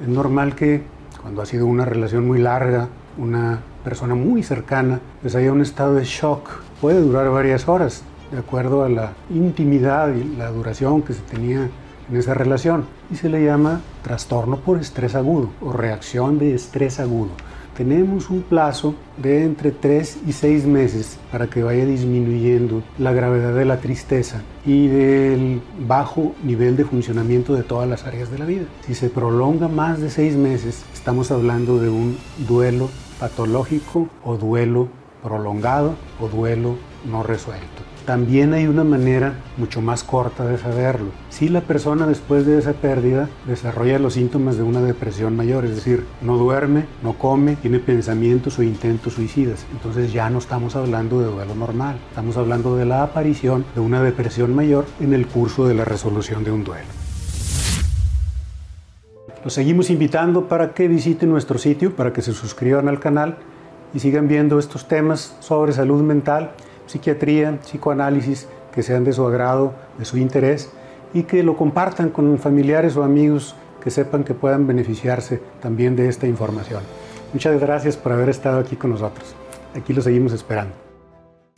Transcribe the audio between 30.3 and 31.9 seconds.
meses, estamos hablando de